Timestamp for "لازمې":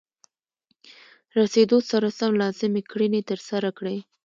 2.41-2.81